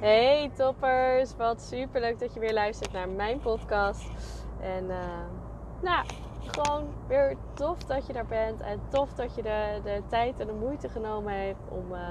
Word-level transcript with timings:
Hey 0.00 0.50
toppers, 0.54 1.36
wat 1.36 1.62
super 1.62 2.00
leuk 2.00 2.18
dat 2.18 2.34
je 2.34 2.40
weer 2.40 2.52
luistert 2.52 2.92
naar 2.92 3.08
mijn 3.08 3.40
podcast. 3.40 4.10
En 4.60 4.84
uh, 4.84 4.96
nou, 5.82 6.06
gewoon 6.40 6.88
weer 7.08 7.36
tof 7.54 7.78
dat 7.84 8.06
je 8.06 8.12
daar 8.12 8.26
bent 8.26 8.60
en 8.60 8.80
tof 8.88 9.12
dat 9.12 9.34
je 9.34 9.42
de, 9.42 9.80
de 9.82 10.02
tijd 10.08 10.40
en 10.40 10.46
de 10.46 10.52
moeite 10.52 10.88
genomen 10.88 11.46
hebt 11.46 11.68
om, 11.68 11.92
uh, 11.92 12.08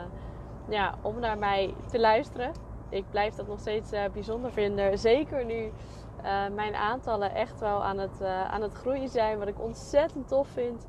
ja, 0.70 0.96
om 1.02 1.20
naar 1.20 1.38
mij 1.38 1.74
te 1.92 2.00
luisteren. 2.00 2.52
Ik 2.90 3.10
blijf 3.10 3.34
dat 3.34 3.48
nog 3.48 3.60
steeds 3.60 3.94
uh, 3.94 4.04
bijzonder 4.14 4.52
vinden. 4.52 5.00
Zeker 5.00 5.46
nu 5.46 5.72
mijn 6.56 6.76
aantallen 6.76 7.36
echt 7.36 7.60
wel 7.60 7.84
aan 7.84 7.98
het, 7.98 8.24
aan 8.24 8.62
het 8.62 8.74
groeien 8.74 9.10
zijn, 9.10 9.40
wat 9.40 9.48
ik 9.48 9.62
ontzettend 9.62 10.28
tof 10.28 10.48
vind. 10.48 10.88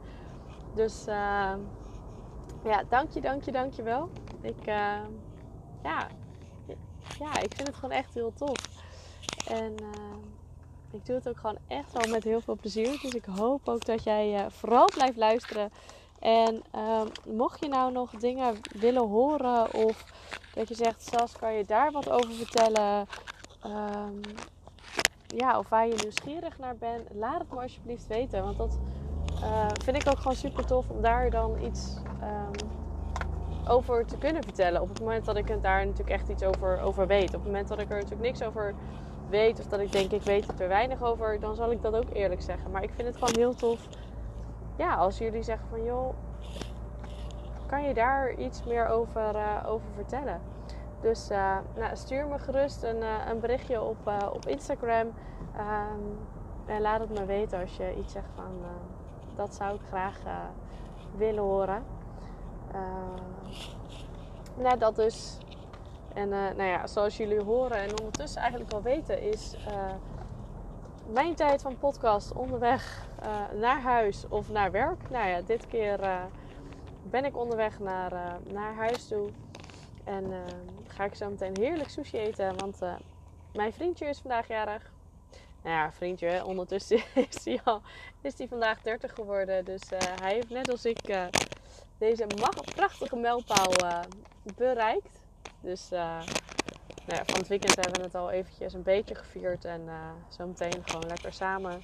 Dus 0.75 1.05
ja, 2.65 2.83
dank 2.89 3.11
je, 3.11 3.21
dank 3.21 3.43
je, 3.43 3.53
dank 3.53 3.73
je 3.73 3.83
wel. 3.83 4.09
Ik, 4.41 4.65
ja, 5.83 6.07
ja, 7.19 7.41
ik 7.41 7.55
vind 7.55 7.67
het 7.67 7.77
gewoon 7.77 7.97
echt 7.97 8.15
heel 8.15 8.33
tof. 8.35 8.59
En 9.49 9.75
uh, 9.83 10.17
ik 10.91 11.07
doe 11.07 11.15
het 11.15 11.29
ook 11.29 11.39
gewoon 11.39 11.59
echt 11.67 11.93
wel 11.93 12.13
met 12.13 12.25
heel 12.25 12.41
veel 12.41 12.57
plezier. 12.57 12.99
Dus 13.03 13.15
ik 13.15 13.25
hoop 13.25 13.69
ook 13.69 13.85
dat 13.85 14.05
jij 14.05 14.35
uh, 14.35 14.47
vooral 14.49 14.87
blijft 14.95 15.17
luisteren. 15.17 15.73
En 16.19 16.63
uh, 16.75 17.03
mocht 17.27 17.61
je 17.61 17.69
nou 17.69 17.93
nog 17.93 18.11
dingen 18.11 18.61
willen 18.79 19.09
horen 19.09 19.75
of 19.75 20.05
dat 20.55 20.69
je 20.69 20.75
zegt, 20.75 21.03
Sas, 21.03 21.33
kan 21.33 21.53
je 21.53 21.65
daar 21.65 21.93
wat 21.93 22.11
over 22.11 22.33
vertellen? 22.33 23.07
Um, 23.67 24.21
ja, 25.27 25.59
of 25.59 25.69
waar 25.69 25.87
je 25.87 25.95
nieuwsgierig 26.03 26.59
naar 26.59 26.77
bent, 26.77 27.09
laat 27.15 27.39
het 27.39 27.51
me 27.51 27.61
alsjeblieft 27.61 28.07
weten. 28.07 28.43
Want 28.43 28.57
dat 28.57 28.79
uh, 29.41 29.67
vind 29.85 29.97
ik 29.97 30.09
ook 30.09 30.19
gewoon 30.19 30.37
super 30.37 30.67
tof 30.67 30.89
om 30.89 31.03
daar 31.03 31.31
dan 31.31 31.65
iets 31.65 31.97
um, 32.23 32.86
over 33.69 34.07
te 34.07 34.19
kunnen 34.19 34.43
vertellen. 34.43 34.81
Op 34.81 34.89
het 34.89 35.01
moment 35.01 35.25
dat 35.25 35.37
ik 35.37 35.63
daar 35.63 35.87
natuurlijk 35.87 36.11
echt 36.11 36.29
iets 36.29 36.43
over, 36.43 36.81
over 36.81 37.07
weet. 37.07 37.27
Op 37.27 37.33
het 37.33 37.45
moment 37.45 37.69
dat 37.69 37.81
ik 37.81 37.89
er 37.91 37.95
natuurlijk 37.95 38.23
niks 38.23 38.43
over 38.43 38.75
weet 39.29 39.59
of 39.59 39.67
dat 39.67 39.81
ik 39.81 39.93
denk 39.93 40.11
ik 40.11 40.23
weet 40.23 40.49
er 40.49 40.55
te 40.55 40.67
weinig 40.67 41.03
over, 41.03 41.41
dan 41.41 41.55
zal 41.55 41.71
ik 41.71 41.83
dat 41.83 41.95
ook 41.95 42.11
eerlijk 42.13 42.43
zeggen. 42.43 42.71
Maar 42.71 42.83
ik 42.83 42.93
vind 42.95 43.09
het 43.09 43.17
gewoon 43.17 43.35
heel 43.37 43.55
tof. 43.55 43.89
Ja, 44.77 44.95
als 44.95 45.19
jullie 45.19 45.43
zeggen 45.43 45.69
van 45.69 45.85
joh, 45.85 46.15
kan 47.67 47.83
je 47.83 47.95
daar 47.95 48.35
iets 48.35 48.65
meer 48.65 48.87
over, 48.87 49.35
uh, 49.35 49.65
over 49.67 49.87
vertellen? 49.95 50.41
Dus 51.01 51.31
uh, 51.31 51.57
nou, 51.77 51.97
stuur 51.97 52.27
me 52.27 52.39
gerust 52.39 52.83
een, 52.83 52.97
uh, 52.97 53.29
een 53.29 53.41
berichtje 53.41 53.83
op, 53.83 54.13
op 54.33 54.47
Instagram. 54.47 55.07
Um, 55.57 56.19
en 56.67 56.81
laat 56.81 57.01
het 57.01 57.19
me 57.19 57.25
weten 57.25 57.61
als 57.61 57.77
je 57.77 57.95
iets 57.99 58.13
zegt 58.13 58.31
van 58.35 58.53
dat 59.35 59.55
zou 59.55 59.75
ik 59.75 59.81
graag 59.89 60.19
willen 61.17 61.43
horen. 61.43 61.96
Uh, 62.77 64.63
nou, 64.63 64.79
dat 64.79 64.97
dus. 64.97 65.39
En 66.15 66.29
uh, 66.29 66.51
nou 66.57 66.63
ja, 66.63 66.87
zoals 66.87 67.17
jullie 67.17 67.41
horen 67.41 67.77
en 67.77 67.99
ondertussen 67.99 68.41
eigenlijk 68.41 68.73
al 68.73 68.83
weten, 68.83 69.23
is 69.23 69.55
uh, 69.69 69.95
mijn 71.13 71.35
tijd 71.35 71.63
van 71.63 71.79
podcast 71.79 72.33
onderweg 72.33 73.05
naar 73.55 73.81
huis 73.81 74.29
of 74.29 74.51
naar 74.51 74.71
werk. 74.71 75.11
Nou 75.11 75.29
ja, 75.29 75.41
dit 75.41 75.67
keer 75.67 76.01
ben 77.03 77.25
ik 77.25 77.37
onderweg 77.37 77.79
naar, 77.79 78.39
naar 78.53 78.75
huis 78.75 79.09
toe. 79.09 79.29
En 80.05 80.33
ga 80.87 81.05
ik 81.05 81.15
zo 81.15 81.31
meteen 81.31 81.57
heerlijk 81.61 81.89
sushi 81.89 82.19
eten, 82.19 82.59
want 82.59 82.79
mijn 83.53 83.73
vriendje 83.73 84.07
is 84.07 84.19
vandaag 84.19 84.49
jarig. 84.49 84.93
Nou 85.63 85.77
ja, 85.77 85.93
vriendje, 85.93 86.45
ondertussen 86.45 87.01
is 87.31 87.45
hij 87.45 87.61
al 87.65 87.83
is 88.21 88.35
vandaag 88.49 88.83
30 88.83 89.13
geworden. 89.15 89.65
Dus 89.65 89.83
hij 90.21 90.33
heeft 90.33 90.51
net 90.51 90.71
als 90.71 90.85
ik 90.85 91.29
deze 91.99 92.27
prachtige 92.75 93.17
mijlpaal 93.17 93.73
uh, 93.83 94.01
bereikt. 94.57 95.25
Dus 95.61 95.93
uh, 95.93 95.99
nou 97.07 97.19
ja, 97.19 97.25
van 97.25 97.39
het 97.39 97.49
weekend 97.49 97.75
hebben 97.75 98.01
we 98.01 98.07
het 98.07 98.15
al 98.15 98.31
eventjes 98.31 98.73
een 98.73 98.83
beetje 98.83 99.15
gevierd. 99.15 99.65
En 99.65 99.81
uh, 99.81 99.93
zometeen 100.29 100.83
gewoon 100.85 101.07
lekker 101.07 101.33
samen 101.33 101.83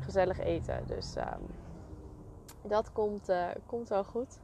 gezellig 0.00 0.38
eten. 0.38 0.86
Dus 0.86 1.16
ehm, 1.16 1.40
dat 2.62 2.92
komt, 2.92 3.32
komt 3.66 3.88
wel 3.88 4.04
goed. 4.04 4.38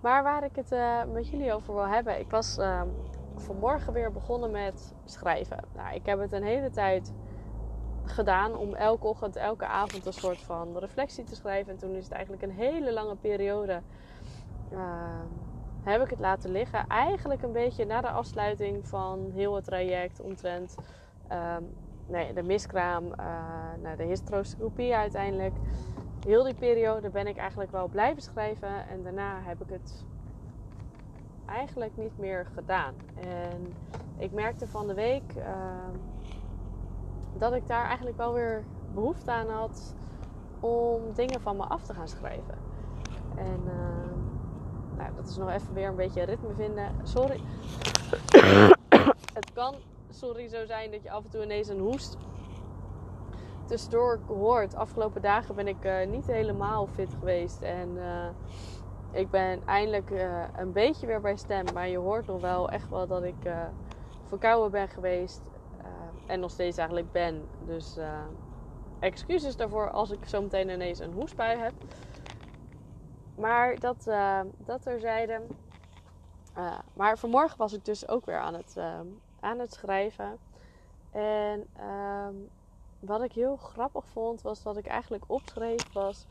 Maar 0.00 0.22
waar 0.22 0.44
ik 0.44 0.56
het 0.56 0.70
met 1.12 1.28
jullie 1.28 1.54
over 1.54 1.74
wil 1.74 1.86
hebben. 1.88 2.18
Ik 2.18 2.30
was 2.30 2.58
ehm, 2.58 2.88
vanmorgen 3.36 3.92
weer 3.92 4.12
begonnen 4.12 4.50
met 4.50 4.94
schrijven. 5.04 5.64
Nou, 5.74 5.94
ik 5.94 6.06
heb 6.06 6.18
het 6.18 6.32
een 6.32 6.42
hele 6.42 6.70
tijd 6.70 7.12
gedaan 8.04 8.56
om 8.56 8.74
elke 8.74 9.06
ochtend, 9.06 9.36
elke 9.36 9.66
avond 9.66 10.06
een 10.06 10.12
soort 10.12 10.42
van 10.42 10.78
reflectie 10.78 11.24
te 11.24 11.34
schrijven. 11.34 11.72
En 11.72 11.78
toen 11.78 11.94
is 11.94 12.04
het 12.04 12.12
eigenlijk 12.12 12.42
een 12.42 12.50
hele 12.50 12.92
lange 12.92 13.16
periode. 13.16 13.80
Uh, 14.72 14.78
heb 15.82 16.02
ik 16.02 16.10
het 16.10 16.20
laten 16.20 16.50
liggen. 16.50 16.86
Eigenlijk 16.86 17.42
een 17.42 17.52
beetje 17.52 17.84
na 17.84 18.00
de 18.00 18.10
afsluiting 18.10 18.88
van 18.88 19.30
heel 19.34 19.54
het 19.54 19.64
traject 19.64 20.20
omtrent 20.20 20.76
uh, 21.32 21.56
nee, 22.06 22.32
de 22.32 22.42
miskraam, 22.42 23.04
uh, 23.04 23.96
de 23.96 24.02
hysteroscopie 24.02 24.94
uiteindelijk. 24.94 25.54
Heel 26.26 26.44
die 26.44 26.54
periode 26.54 27.10
ben 27.10 27.26
ik 27.26 27.36
eigenlijk 27.36 27.70
wel 27.70 27.88
blijven 27.88 28.22
schrijven. 28.22 28.88
En 28.88 29.02
daarna 29.02 29.40
heb 29.42 29.60
ik 29.60 29.68
het 29.70 30.04
eigenlijk 31.46 31.96
niet 31.96 32.18
meer 32.18 32.46
gedaan. 32.54 32.94
En 33.20 33.74
ik 34.18 34.32
merkte 34.32 34.66
van 34.66 34.86
de 34.86 34.94
week 34.94 35.32
ehm, 35.36 35.96
dat 37.38 37.52
ik 37.52 37.66
daar 37.66 37.84
eigenlijk 37.84 38.16
wel 38.16 38.32
weer 38.32 38.64
behoefte 38.94 39.30
aan 39.30 39.48
had 39.48 39.94
om 40.60 41.00
dingen 41.14 41.40
van 41.40 41.56
me 41.56 41.62
af 41.62 41.82
te 41.82 41.94
gaan 41.94 42.08
schrijven. 42.08 42.58
En 43.36 43.60
uh, 43.64 44.96
nou, 44.96 45.10
dat 45.16 45.28
is 45.28 45.36
nog 45.36 45.50
even 45.50 45.74
weer 45.74 45.88
een 45.88 45.96
beetje 45.96 46.22
ritme 46.22 46.54
vinden. 46.54 46.94
Sorry. 47.02 47.40
het 49.34 49.52
kan, 49.52 49.74
sorry, 50.10 50.48
zo 50.48 50.64
zijn 50.66 50.90
dat 50.90 51.02
je 51.02 51.10
af 51.10 51.24
en 51.24 51.30
toe 51.30 51.42
ineens 51.42 51.68
een 51.68 51.78
hoest 51.80 52.16
tussendoor 53.64 54.18
hoort. 54.26 54.74
Afgelopen 54.74 55.22
dagen 55.22 55.54
ben 55.54 55.68
ik 55.68 55.84
uh, 55.84 56.06
niet 56.06 56.26
helemaal 56.26 56.86
fit 56.86 57.14
geweest. 57.18 57.62
En 57.62 57.88
uh, 57.96 58.26
ik 59.10 59.30
ben 59.30 59.60
eindelijk 59.66 60.10
een 60.56 60.72
beetje 60.72 61.06
weer 61.06 61.20
bij 61.20 61.36
stem. 61.36 61.64
Maar 61.74 61.88
je 61.88 61.98
hoort 61.98 62.26
nog 62.26 62.40
wel 62.40 62.70
echt 62.70 62.90
wel 62.90 63.06
dat 63.06 63.22
ik 63.22 63.50
verkouden 64.28 64.70
ben 64.70 64.88
geweest 64.88 65.49
en 66.26 66.40
nog 66.40 66.50
steeds 66.50 66.76
eigenlijk 66.76 67.12
ben. 67.12 67.48
Dus 67.64 67.98
uh, 67.98 68.24
excuses 68.98 69.56
daarvoor 69.56 69.90
als 69.90 70.10
ik 70.10 70.24
zo 70.24 70.42
meteen 70.42 70.68
ineens 70.68 70.98
een 70.98 71.12
hoestbui 71.12 71.58
heb. 71.58 71.72
Maar 73.36 73.78
dat, 73.78 74.04
uh, 74.08 74.40
dat 74.64 74.82
terzijde. 74.82 75.40
Uh, 76.58 76.78
maar 76.94 77.18
vanmorgen 77.18 77.58
was 77.58 77.72
ik 77.72 77.84
dus 77.84 78.08
ook 78.08 78.26
weer 78.26 78.38
aan 78.38 78.54
het, 78.54 78.76
aan 79.40 79.58
het 79.58 79.72
schrijven. 79.72 80.38
En 81.10 81.66
ehm, 81.76 82.34
wat 83.00 83.22
ik 83.22 83.32
heel 83.32 83.56
grappig 83.56 84.04
vond, 84.06 84.42
was 84.42 84.62
dat 84.62 84.76
ik 84.76 84.86
eigenlijk 84.86 85.24
opschreef 85.26 85.92
was 85.92 86.26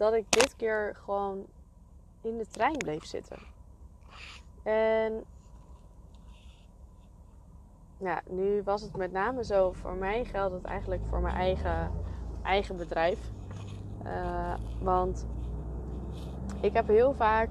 dat 0.00 0.14
ik 0.14 0.30
dit 0.30 0.56
keer 0.56 0.96
gewoon 1.04 1.46
in 2.20 2.38
de 2.38 2.46
trein 2.46 2.76
bleef 2.76 3.04
zitten. 3.04 3.38
En 4.62 5.24
ja, 8.00 8.20
nu 8.28 8.62
was 8.62 8.82
het 8.82 8.96
met 8.96 9.12
name 9.12 9.44
zo, 9.44 9.72
voor 9.72 9.94
mij 9.94 10.24
geldt 10.24 10.54
het 10.54 10.64
eigenlijk 10.64 11.02
voor 11.08 11.20
mijn 11.20 11.34
eigen, 11.34 11.90
eigen 12.42 12.76
bedrijf. 12.76 13.32
Uh, 14.04 14.54
want 14.80 15.26
ik 16.60 16.72
heb 16.72 16.86
heel 16.86 17.12
vaak 17.12 17.50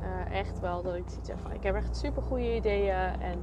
uh, 0.00 0.38
echt 0.38 0.60
wel 0.60 0.82
dat 0.82 0.94
ik 0.94 1.08
zoiets 1.08 1.28
heb 1.28 1.38
van, 1.38 1.52
ik 1.52 1.62
heb 1.62 1.74
echt 1.74 1.96
super 1.96 2.22
goede 2.22 2.54
ideeën 2.56 3.20
en, 3.20 3.42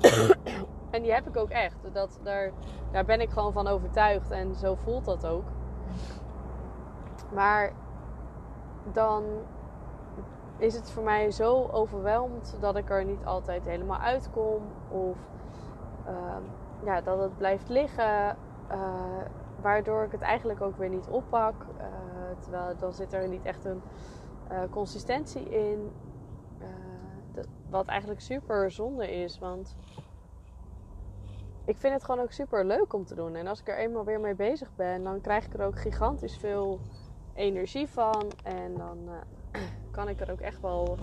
en 0.90 1.02
die 1.02 1.12
heb 1.12 1.28
ik 1.28 1.36
ook 1.36 1.50
echt. 1.50 1.76
Dat, 1.92 2.20
daar, 2.22 2.50
daar 2.92 3.04
ben 3.04 3.20
ik 3.20 3.30
gewoon 3.30 3.52
van 3.52 3.66
overtuigd 3.66 4.30
en 4.30 4.54
zo 4.54 4.74
voelt 4.74 5.04
dat 5.04 5.26
ook. 5.26 5.46
Maar 7.34 7.72
dan 8.92 9.24
is 10.58 10.74
het 10.74 10.90
voor 10.90 11.02
mij 11.02 11.30
zo 11.30 11.68
overweldigd 11.72 12.56
dat 12.60 12.76
ik 12.76 12.90
er 12.90 13.04
niet 13.04 13.24
altijd 13.24 13.64
helemaal 13.64 13.98
uitkom. 13.98 14.62
Of 14.88 15.16
uh, 16.06 16.36
ja, 16.84 17.00
dat 17.00 17.18
het 17.18 17.36
blijft 17.36 17.68
liggen. 17.68 18.36
Uh, 18.70 19.22
waardoor 19.60 20.04
ik 20.04 20.12
het 20.12 20.20
eigenlijk 20.20 20.60
ook 20.60 20.76
weer 20.76 20.88
niet 20.88 21.08
oppak. 21.08 21.54
Uh, 21.62 21.84
terwijl 22.38 22.76
dan 22.78 22.92
zit 22.92 23.12
er 23.12 23.28
niet 23.28 23.44
echt 23.44 23.64
een 23.64 23.82
eh, 24.48 24.62
consistentie 24.70 25.48
in. 25.48 25.92
Wat 27.70 27.86
eigenlijk 27.86 28.20
super 28.20 28.70
zonde 28.70 29.12
is. 29.12 29.38
Want 29.38 29.76
ik 31.64 31.76
vind 31.76 31.94
het 31.94 32.04
gewoon 32.04 32.20
ook 32.20 32.32
super 32.32 32.64
leuk 32.64 32.92
om 32.92 33.04
te 33.04 33.14
doen. 33.14 33.34
En 33.34 33.46
als 33.46 33.60
ik 33.60 33.68
er 33.68 33.76
eenmaal 33.76 34.04
weer 34.04 34.20
mee 34.20 34.34
bezig 34.34 34.74
ben, 34.76 35.04
dan 35.04 35.20
krijg 35.20 35.46
ik 35.46 35.54
er 35.54 35.66
ook 35.66 35.78
gigantisch 35.78 36.36
veel 36.36 36.80
energie 37.34 37.88
van. 37.88 38.30
En 38.44 38.74
dan 38.74 38.98
kan 39.90 40.08
ik 40.08 40.20
er 40.20 40.30
ook 40.30 40.40
echt 40.40 40.60
wel 40.60 40.98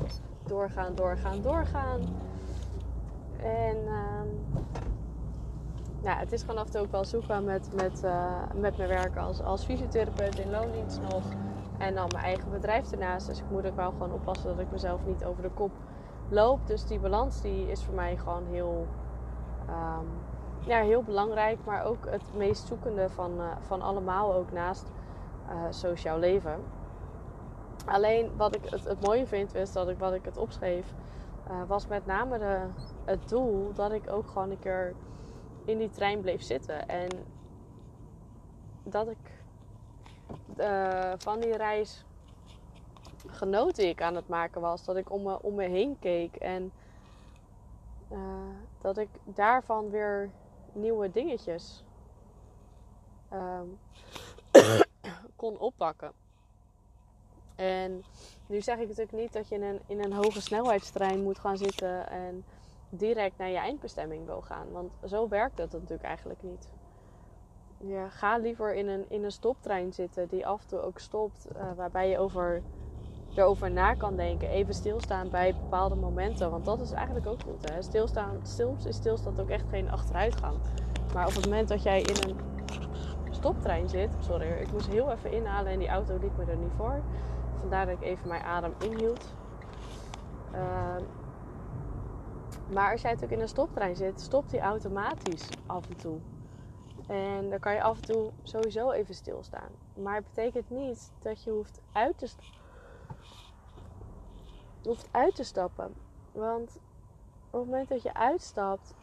doorgaan, 0.46 0.96
doorgaan, 0.96 1.42
doorgaan. 1.42 2.02
En 3.38 3.78
uh, 3.86 4.22
ja, 6.02 6.18
het 6.18 6.32
is 6.32 6.42
gewoon 6.42 6.58
af 6.58 6.66
en 6.66 6.72
toe 6.72 6.82
ook 6.82 6.92
wel 6.92 7.06
zoeken 7.06 7.44
met, 7.44 7.70
met, 7.76 8.04
uh, 8.04 8.42
met 8.54 8.78
mijn 8.78 8.90
werk 8.90 9.18
als, 9.18 9.42
als 9.42 9.66
fysiotherapeut 9.66 10.40
in 10.40 10.50
loondienst 10.50 11.02
nog. 11.02 11.24
En 11.78 11.96
dan 11.96 12.08
mijn 12.12 12.24
eigen 12.24 12.52
bedrijf 12.52 12.92
ernaast. 12.92 13.28
Dus 13.28 13.40
ik 13.40 13.50
moet 13.50 13.66
ook 13.66 13.76
wel 13.76 13.92
gewoon 13.92 14.14
oppassen 14.14 14.50
dat 14.50 14.60
ik 14.60 14.72
mezelf 14.72 15.06
niet 15.06 15.26
over 15.26 15.44
de 15.44 15.50
kop 15.50 15.72
loop. 16.30 16.68
Dus 16.68 16.86
die 16.86 17.00
balans 17.00 17.42
die 17.42 17.72
is 17.72 17.84
voor 17.84 17.94
mij 17.94 18.18
gewoon 18.18 18.44
heel, 18.52 18.88
ehm, 19.68 20.06
ja, 20.60 20.80
heel 20.80 21.04
belangrijk. 21.04 21.58
Maar 21.66 21.84
ook 21.84 22.06
het 22.10 22.24
meest 22.36 22.68
zoekende 22.68 23.10
van, 23.10 23.32
uh, 23.38 23.46
van 23.62 23.82
allemaal. 23.82 24.34
Ook 24.34 24.52
naast 24.52 24.92
uh, 25.50 25.54
sociaal 25.70 26.20
leven. 26.20 26.64
Alleen 27.86 28.32
wat 28.38 28.56
ik 28.56 28.62
het, 28.70 29.02
mooie 29.02 29.28
vind, 29.28 29.56
is 29.56 29.72
dat 29.72 29.90
ik 29.90 29.98
wat 29.98 30.14
ik 30.14 30.26
het 30.26 30.38
opschreef. 30.38 30.86
Uh, 31.50 31.64
was 31.68 31.88
met 31.88 32.06
name 32.06 32.38
de, 32.38 32.60
het 33.06 33.30
doel 33.30 33.74
dat 33.74 33.92
ik 33.92 34.12
ook 34.12 34.28
gewoon 34.28 34.52
een 34.52 34.60
keer 34.60 34.94
in 35.66 35.78
die 35.78 35.90
trein 35.90 36.22
bleef 36.22 36.42
zitten. 36.42 36.88
En 36.88 37.10
dat 38.84 39.08
ik 39.08 39.44
uh, 40.58 41.14
van 41.18 41.40
die 41.40 41.58
reis 41.58 42.06
genoten 43.28 43.84
die 43.84 43.92
ik 43.92 44.02
aan 44.02 44.16
het 44.16 44.28
maken 44.28 44.62
was. 44.62 44.86
Dat 44.86 44.96
ik 44.96 45.12
om 45.12 45.24
me, 45.24 45.42
om 45.42 45.56
me 45.56 45.68
heen 45.68 46.00
keek. 46.00 46.36
En 46.36 46.72
uh, 48.12 48.20
dat 48.82 48.98
ik 48.98 49.10
daarvan 49.24 49.90
weer 49.90 50.30
nieuwe 50.74 51.12
dingetjes 51.12 51.84
um, 53.34 53.80
kon 55.36 55.58
oppakken. 55.58 56.25
En 57.56 58.04
nu 58.48 58.62
zeg 58.62 58.76
ik 58.78 58.88
natuurlijk 58.88 59.18
niet 59.18 59.34
dat 59.34 59.48
je 59.48 59.56
in 59.56 59.64
een, 59.64 59.80
in 59.88 60.04
een 60.04 60.14
hoge 60.14 60.42
snelheidstrein 60.42 61.24
moet 61.24 61.40
gaan 61.40 61.58
zitten 61.58 62.10
en 62.10 62.46
direct 62.90 63.38
naar 63.38 63.50
je 63.50 63.58
eindbestemming 63.58 64.26
wil 64.26 64.42
gaan. 64.42 64.72
Want 64.72 64.92
zo 65.06 65.28
werkt 65.28 65.58
dat 65.58 65.72
natuurlijk 65.72 66.04
eigenlijk 66.04 66.44
niet. 66.44 66.70
Ga 68.10 68.38
liever 68.38 68.76
in 68.76 68.88
een, 68.88 69.06
in 69.10 69.24
een 69.24 69.32
stoptrein 69.32 69.94
zitten 69.94 70.28
die 70.28 70.48
af 70.48 70.62
en 70.62 70.68
toe 70.68 70.80
ook 70.80 71.00
stopt, 71.00 71.48
uh, 71.56 71.62
waarbij 71.76 72.10
je 72.10 72.18
over, 72.18 72.62
erover 73.36 73.72
na 73.72 73.94
kan 73.94 74.16
denken. 74.16 74.50
Even 74.50 74.74
stilstaan 74.74 75.30
bij 75.30 75.56
bepaalde 75.56 75.96
momenten, 75.96 76.52
want 76.52 76.66
dat 76.66 76.82
is 76.82 76.92
eigenlijk 76.92 77.28
ook 77.28 77.42
goed. 77.42 77.70
Hè? 77.70 77.82
Stilstaan, 77.82 78.40
stil, 78.44 78.76
is 78.88 78.96
stilstand 78.96 79.40
ook 79.40 79.50
echt 79.50 79.70
geen 79.70 79.92
achteruitgang. 79.92 80.58
Maar 81.14 81.28
op 81.28 81.34
het 81.34 81.46
moment 81.46 81.68
dat 81.68 81.84
jij 81.84 82.02
in 82.02 82.30
een 82.30 82.36
stoptrein 83.32 83.90
zit, 83.90 84.10
sorry, 84.20 84.48
ik 84.48 84.72
moest 84.72 84.88
heel 84.88 85.12
even 85.12 85.32
inhalen 85.32 85.72
en 85.72 85.80
die 85.80 85.88
auto 85.88 86.18
liep 86.22 86.38
me 86.38 86.46
er 86.46 86.58
niet 86.58 86.74
voor. 86.78 87.02
Vandaar 87.66 87.86
dat 87.86 88.02
ik 88.02 88.08
even 88.08 88.28
mijn 88.28 88.42
adem 88.44 88.74
inhield. 88.80 89.34
Uh, 90.54 90.96
maar 92.74 92.92
als 92.92 93.02
jij 93.02 93.12
natuurlijk 93.12 93.32
in 93.32 93.42
een 93.42 93.48
stoptrein 93.48 93.96
zit, 93.96 94.22
stopt 94.22 94.52
die 94.52 94.60
automatisch 94.60 95.50
af 95.66 95.90
en 95.90 95.96
toe. 95.96 96.20
En 97.08 97.50
dan 97.50 97.60
kan 97.60 97.74
je 97.74 97.82
af 97.82 97.98
en 97.98 98.04
toe 98.04 98.32
sowieso 98.44 98.92
even 98.92 99.16
stilstaan. 99.16 99.70
Maar 99.94 100.16
het 100.16 100.26
betekent 100.26 100.70
niet 100.70 101.12
dat 101.22 101.44
je 101.44 101.52
hoeft 101.52 101.82
uit 101.92 102.18
te, 102.18 102.30
hoeft 104.84 105.08
uit 105.12 105.36
te 105.36 105.44
stappen. 105.44 105.94
Want 106.32 106.78
op 107.50 107.60
het 107.60 107.70
moment 107.70 107.90
dat 107.90 108.02
je 108.02 108.14
uitstapt, 108.14 108.94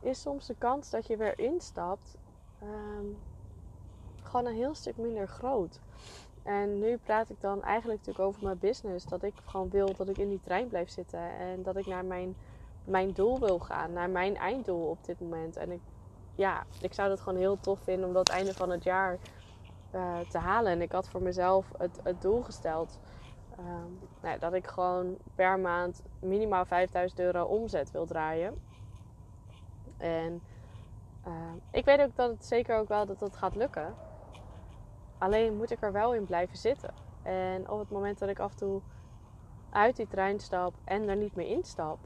is 0.00 0.20
soms 0.20 0.46
de 0.46 0.54
kans 0.58 0.90
dat 0.90 1.06
je 1.06 1.16
weer 1.16 1.38
instapt 1.38 2.16
um, 2.62 3.16
gewoon 4.22 4.46
een 4.46 4.54
heel 4.54 4.74
stuk 4.74 4.96
minder 4.96 5.28
groot. 5.28 5.80
En 6.44 6.78
nu 6.78 6.96
praat 6.96 7.30
ik 7.30 7.40
dan 7.40 7.62
eigenlijk 7.62 7.98
natuurlijk 7.98 8.28
over 8.28 8.42
mijn 8.42 8.58
business. 8.58 9.04
Dat 9.04 9.22
ik 9.22 9.34
gewoon 9.44 9.70
wil 9.70 9.94
dat 9.96 10.08
ik 10.08 10.18
in 10.18 10.28
die 10.28 10.40
trein 10.40 10.68
blijf 10.68 10.90
zitten. 10.90 11.20
En 11.38 11.62
dat 11.62 11.76
ik 11.76 11.86
naar 11.86 12.04
mijn, 12.04 12.36
mijn 12.84 13.12
doel 13.12 13.38
wil 13.38 13.58
gaan. 13.58 13.92
Naar 13.92 14.10
mijn 14.10 14.36
einddoel 14.36 14.88
op 14.88 15.04
dit 15.04 15.20
moment. 15.20 15.56
En 15.56 15.70
ik, 15.70 15.80
ja, 16.34 16.64
ik 16.80 16.94
zou 16.94 17.08
dat 17.08 17.20
gewoon 17.20 17.38
heel 17.38 17.60
tof 17.60 17.80
vinden 17.80 18.06
om 18.06 18.12
dat 18.14 18.28
einde 18.28 18.54
van 18.54 18.70
het 18.70 18.84
jaar 18.84 19.18
uh, 19.94 20.18
te 20.28 20.38
halen. 20.38 20.72
En 20.72 20.82
ik 20.82 20.92
had 20.92 21.08
voor 21.08 21.22
mezelf 21.22 21.72
het, 21.78 22.00
het 22.02 22.22
doel 22.22 22.42
gesteld. 22.42 22.98
Uh, 23.58 23.66
nou, 24.22 24.38
dat 24.38 24.52
ik 24.52 24.66
gewoon 24.66 25.16
per 25.34 25.58
maand 25.58 26.02
minimaal 26.20 26.64
5000 26.64 27.20
euro 27.20 27.44
omzet 27.44 27.90
wil 27.90 28.06
draaien. 28.06 28.60
En 29.96 30.42
uh, 31.26 31.32
ik 31.70 31.84
weet 31.84 32.00
ook 32.00 32.16
dat 32.16 32.30
het 32.30 32.44
zeker 32.44 32.76
ook 32.76 32.88
wel 32.88 33.06
dat 33.06 33.18
dat 33.18 33.36
gaat 33.36 33.54
lukken. 33.54 33.94
Alleen 35.24 35.56
moet 35.56 35.70
ik 35.70 35.82
er 35.82 35.92
wel 35.92 36.14
in 36.14 36.24
blijven 36.24 36.56
zitten. 36.56 36.94
En 37.22 37.70
op 37.70 37.78
het 37.78 37.90
moment 37.90 38.18
dat 38.18 38.28
ik 38.28 38.38
af 38.38 38.50
en 38.50 38.56
toe 38.56 38.80
uit 39.70 39.96
die 39.96 40.06
trein 40.06 40.40
stap 40.40 40.74
en 40.84 41.08
er 41.08 41.16
niet 41.16 41.34
meer 41.34 41.46
instap, 41.46 41.98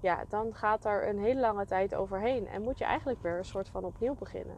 ja, 0.00 0.24
dan 0.28 0.54
gaat 0.54 0.84
er 0.84 1.08
een 1.08 1.18
hele 1.18 1.40
lange 1.40 1.66
tijd 1.66 1.94
overheen. 1.94 2.48
En 2.48 2.62
moet 2.62 2.78
je 2.78 2.84
eigenlijk 2.84 3.22
weer 3.22 3.38
een 3.38 3.44
soort 3.44 3.68
van 3.68 3.84
opnieuw 3.84 4.14
beginnen. 4.14 4.56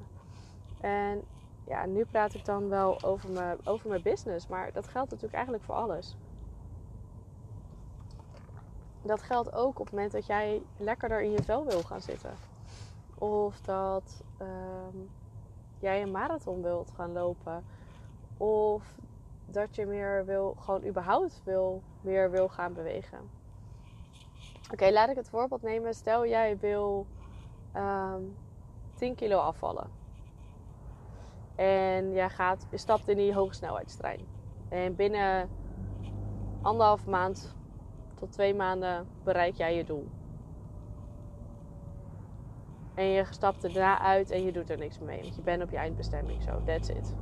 En 0.80 1.22
ja, 1.66 1.86
nu 1.86 2.04
praat 2.04 2.34
ik 2.34 2.44
dan 2.44 2.68
wel 2.68 3.02
over 3.02 3.30
mijn, 3.30 3.58
over 3.64 3.88
mijn 3.88 4.02
business, 4.02 4.46
maar 4.46 4.72
dat 4.72 4.88
geldt 4.88 5.10
natuurlijk 5.10 5.34
eigenlijk 5.34 5.64
voor 5.64 5.74
alles. 5.74 6.16
Dat 9.02 9.22
geldt 9.22 9.54
ook 9.54 9.78
op 9.78 9.86
het 9.86 9.94
moment 9.94 10.12
dat 10.12 10.26
jij 10.26 10.62
lekkerder 10.76 11.22
in 11.22 11.30
je 11.30 11.42
vel 11.42 11.64
wil 11.64 11.82
gaan 11.82 12.00
zitten. 12.00 12.34
Of 13.18 13.60
dat 13.60 14.22
um, 14.40 15.10
jij 15.84 16.02
een 16.02 16.10
marathon 16.10 16.62
wilt 16.62 16.90
gaan 16.94 17.12
lopen. 17.12 17.64
Of 18.36 18.98
dat 19.46 19.76
je 19.76 19.86
meer 19.86 20.24
wil, 20.24 20.54
gewoon 20.58 20.84
überhaupt 20.84 21.40
wil, 21.44 21.82
meer 22.00 22.30
wil 22.30 22.48
gaan 22.48 22.72
bewegen. 22.72 23.18
Oké, 24.72 24.90
laat 24.90 25.08
ik 25.08 25.16
het 25.16 25.28
voorbeeld 25.28 25.62
nemen. 25.62 25.94
Stel 25.94 26.26
jij 26.26 26.58
wil 26.58 27.06
um, 27.76 27.82
ehm, 27.82 28.22
10 28.94 29.14
kilo 29.14 29.38
afvallen. 29.38 29.86
En 31.54 32.12
jij 32.12 32.30
gaat, 32.30 32.66
je 32.70 32.78
stapt 32.78 33.08
in 33.08 33.16
die 33.16 33.34
hogesnelheidstrein. 33.34 34.26
En 34.68 34.94
binnen 34.94 35.48
anderhalf 36.62 37.06
maand 37.06 37.54
tot 38.14 38.32
twee 38.32 38.54
maanden 38.54 39.06
bereik 39.24 39.54
jij 39.54 39.74
je 39.76 39.84
doel. 39.84 40.06
En 42.94 43.04
je 43.04 43.24
stapt 43.30 43.64
erna 43.64 43.98
uit 43.98 44.30
en 44.30 44.44
je 44.44 44.52
doet 44.52 44.70
er 44.70 44.78
niks 44.78 44.98
mee. 44.98 45.20
Want 45.22 45.34
je 45.34 45.42
bent 45.42 45.62
op 45.62 45.70
je 45.70 45.76
eindbestemming 45.76 46.42
zo. 46.42 46.62
That's 46.64 46.88
it. 46.88 47.14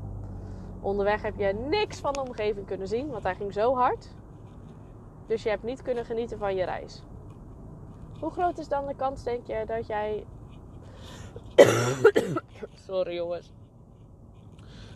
Onderweg 0.81 1.23
heb 1.23 1.39
je 1.39 1.53
niks 1.53 1.99
van 1.99 2.13
de 2.13 2.21
omgeving 2.21 2.67
kunnen 2.67 2.89
zien. 2.89 3.11
Want 3.11 3.23
hij 3.23 3.35
ging 3.35 3.53
zo 3.53 3.75
hard. 3.75 4.15
Dus 5.27 5.43
je 5.43 5.49
hebt 5.49 5.63
niet 5.63 5.83
kunnen 5.83 6.05
genieten 6.05 6.39
van 6.39 6.55
je 6.55 6.65
reis. 6.65 7.03
Hoe 8.21 8.31
groot 8.31 8.59
is 8.59 8.69
dan 8.69 8.87
de 8.87 8.95
kans, 8.95 9.23
denk 9.23 9.47
je, 9.47 9.65
dat 9.67 9.87
jij. 9.87 10.27
Sorry 12.87 13.15
jongens. 13.15 13.53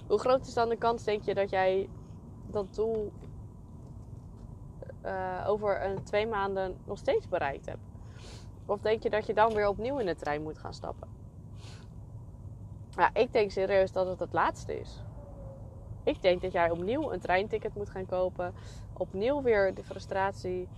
Hoe 0.06 0.18
groot 0.18 0.46
is 0.46 0.54
dan 0.54 0.68
de 0.68 0.76
kans, 0.76 1.04
denk 1.04 1.22
je, 1.22 1.34
dat 1.34 1.50
jij 1.50 1.88
dat 2.46 2.74
doel 2.74 3.12
uh, 5.04 5.44
over 5.46 5.84
een 5.84 6.02
twee 6.02 6.26
maanden 6.26 6.76
nog 6.84 6.98
steeds 6.98 7.28
bereikt 7.28 7.66
hebt? 7.66 7.85
Of 8.66 8.80
denk 8.80 9.02
je 9.02 9.10
dat 9.10 9.26
je 9.26 9.34
dan 9.34 9.54
weer 9.54 9.68
opnieuw 9.68 9.98
in 9.98 10.06
de 10.06 10.16
trein 10.16 10.42
moet 10.42 10.58
gaan 10.58 10.74
stappen? 10.74 11.08
Ik 13.12 13.32
denk 13.32 13.50
serieus 13.50 13.92
dat 13.92 14.06
het 14.06 14.20
het 14.20 14.32
laatste 14.32 14.80
is. 14.80 15.02
Ik 16.04 16.22
denk 16.22 16.42
dat 16.42 16.52
jij 16.52 16.70
opnieuw 16.70 17.12
een 17.12 17.20
treinticket 17.20 17.74
moet 17.74 17.90
gaan 17.90 18.06
kopen. 18.06 18.54
Opnieuw 18.92 19.42
weer 19.42 19.74
de 19.74 19.84
frustratie 19.84 20.68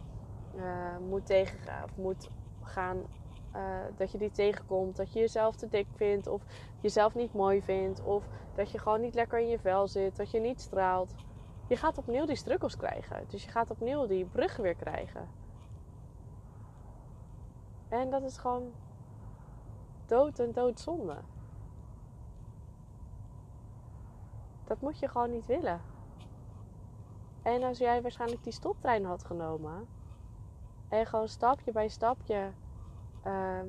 uh, 0.54 0.96
moet 1.08 1.26
tegengaan. 1.26 1.88
Moet 1.94 2.30
gaan. 2.62 3.02
Uh, 3.56 3.62
dat 3.96 4.12
je 4.12 4.18
die 4.18 4.30
tegenkomt. 4.30 4.96
Dat 4.96 5.12
je 5.12 5.18
jezelf 5.18 5.56
te 5.56 5.68
dik 5.68 5.86
vindt. 5.94 6.26
Of 6.26 6.42
jezelf 6.80 7.14
niet 7.14 7.32
mooi 7.32 7.62
vindt. 7.62 8.02
Of 8.02 8.28
dat 8.54 8.70
je 8.70 8.78
gewoon 8.78 9.00
niet 9.00 9.14
lekker 9.14 9.38
in 9.38 9.48
je 9.48 9.58
vel 9.58 9.88
zit. 9.88 10.16
Dat 10.16 10.30
je 10.30 10.40
niet 10.40 10.60
straalt. 10.60 11.14
Je 11.66 11.76
gaat 11.76 11.98
opnieuw 11.98 12.26
die 12.26 12.36
strukkels 12.36 12.76
krijgen. 12.76 13.24
Dus 13.28 13.44
je 13.44 13.50
gaat 13.50 13.70
opnieuw 13.70 14.06
die 14.06 14.24
brug 14.24 14.56
weer 14.56 14.74
krijgen. 14.74 15.28
En 17.88 18.10
dat 18.10 18.22
is 18.22 18.36
gewoon 18.36 18.72
dood 20.06 20.38
en 20.38 20.52
doodzonde. 20.52 21.16
Dat 24.64 24.80
moet 24.80 24.98
je 24.98 25.08
gewoon 25.08 25.30
niet 25.30 25.46
willen. 25.46 25.80
En 27.42 27.62
als 27.62 27.78
jij 27.78 28.02
waarschijnlijk 28.02 28.44
die 28.44 28.52
stoptrein 28.52 29.04
had 29.04 29.24
genomen 29.24 29.88
en 30.88 31.06
gewoon 31.06 31.28
stapje 31.28 31.72
bij 31.72 31.88
stapje 31.88 32.52
uh, 33.26 33.60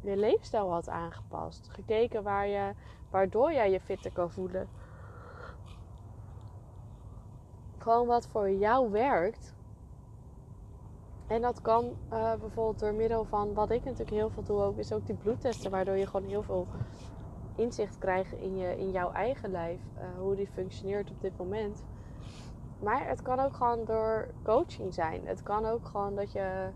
je 0.00 0.16
leefstijl 0.16 0.72
had 0.72 0.88
aangepast, 0.88 1.68
gekeken 1.70 2.22
waar 2.22 2.46
je, 2.46 2.74
waardoor 3.10 3.52
jij 3.52 3.70
je 3.70 3.80
fitter 3.80 4.12
kan 4.12 4.30
voelen, 4.30 4.68
gewoon 7.78 8.06
wat 8.06 8.26
voor 8.26 8.50
jou 8.50 8.90
werkt, 8.90 9.54
en 11.30 11.40
dat 11.40 11.60
kan 11.60 11.84
uh, 12.12 12.34
bijvoorbeeld 12.34 12.78
door 12.78 12.94
middel 12.94 13.24
van, 13.24 13.54
wat 13.54 13.70
ik 13.70 13.84
natuurlijk 13.84 14.10
heel 14.10 14.30
veel 14.30 14.42
doe 14.42 14.62
ook, 14.62 14.76
is 14.76 14.92
ook 14.92 15.06
die 15.06 15.14
bloedtesten. 15.14 15.70
Waardoor 15.70 15.96
je 15.96 16.06
gewoon 16.06 16.28
heel 16.28 16.42
veel 16.42 16.66
inzicht 17.56 17.98
krijgt 17.98 18.32
in, 18.32 18.56
je, 18.56 18.78
in 18.78 18.90
jouw 18.90 19.12
eigen 19.12 19.50
lijf. 19.50 19.80
Uh, 19.96 20.02
hoe 20.18 20.36
die 20.36 20.46
functioneert 20.46 21.10
op 21.10 21.20
dit 21.20 21.38
moment. 21.38 21.82
Maar 22.80 23.08
het 23.08 23.22
kan 23.22 23.40
ook 23.40 23.54
gewoon 23.54 23.84
door 23.84 24.28
coaching 24.42 24.94
zijn. 24.94 25.26
Het 25.26 25.42
kan 25.42 25.66
ook 25.66 25.86
gewoon 25.86 26.14
dat 26.14 26.32
je 26.32 26.68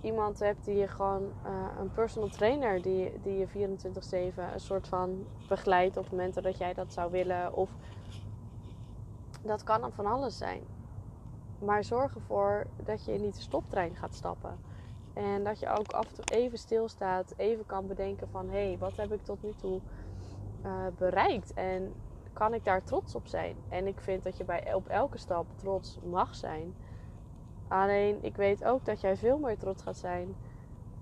iemand 0.00 0.38
hebt 0.38 0.64
die 0.64 0.76
je 0.76 0.88
gewoon, 0.88 1.22
uh, 1.22 1.66
een 1.78 1.90
personal 1.90 2.28
trainer 2.28 2.82
die, 2.82 3.12
die 3.22 3.38
je 3.38 3.48
24-7 3.48 4.52
een 4.52 4.60
soort 4.60 4.88
van 4.88 5.26
begeleidt 5.48 5.96
op 5.96 6.10
momenten 6.10 6.42
dat 6.42 6.58
jij 6.58 6.74
dat 6.74 6.92
zou 6.92 7.10
willen. 7.10 7.54
Of 7.54 7.70
dat 9.42 9.64
kan 9.64 9.80
dan 9.80 9.92
van 9.92 10.06
alles 10.06 10.38
zijn. 10.38 10.75
Maar 11.58 11.84
zorg 11.84 12.14
ervoor 12.14 12.66
dat 12.76 13.04
je 13.04 13.12
niet 13.12 13.34
de 13.34 13.40
stoptrein 13.40 13.96
gaat 13.96 14.14
stappen. 14.14 14.58
En 15.12 15.44
dat 15.44 15.58
je 15.58 15.68
ook 15.68 15.90
af 15.92 16.08
en 16.08 16.14
toe 16.14 16.24
even 16.28 16.58
stilstaat, 16.58 17.32
even 17.36 17.66
kan 17.66 17.86
bedenken 17.86 18.28
van 18.28 18.48
hé, 18.48 18.66
hey, 18.66 18.78
wat 18.78 18.96
heb 18.96 19.12
ik 19.12 19.22
tot 19.22 19.42
nu 19.42 19.52
toe 19.54 19.80
uh, 20.66 20.86
bereikt? 20.96 21.52
En 21.52 21.94
kan 22.32 22.54
ik 22.54 22.64
daar 22.64 22.84
trots 22.84 23.14
op 23.14 23.26
zijn? 23.26 23.56
En 23.68 23.86
ik 23.86 24.00
vind 24.00 24.22
dat 24.22 24.36
je 24.36 24.44
bij, 24.44 24.74
op 24.74 24.86
elke 24.86 25.18
stap 25.18 25.46
trots 25.56 25.98
mag 26.02 26.34
zijn. 26.34 26.74
Alleen 27.68 28.22
ik 28.22 28.36
weet 28.36 28.64
ook 28.64 28.84
dat 28.84 29.00
jij 29.00 29.16
veel 29.16 29.38
meer 29.38 29.58
trots 29.58 29.82
gaat 29.82 29.96
zijn 29.96 30.36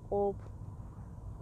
op 0.08 0.36